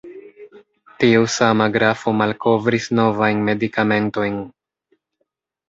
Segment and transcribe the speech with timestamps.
[1.03, 4.43] Tiu sama grafo malkovris novajn medikamentojn.